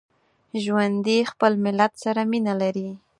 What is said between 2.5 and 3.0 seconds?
لري